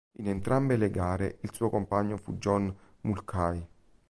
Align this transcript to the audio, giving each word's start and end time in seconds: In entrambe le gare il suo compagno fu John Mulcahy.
In 0.13 0.27
entrambe 0.27 0.77
le 0.77 0.89
gare 0.89 1.37
il 1.41 1.53
suo 1.53 1.69
compagno 1.69 2.17
fu 2.17 2.33
John 2.39 2.75
Mulcahy. 3.01 3.67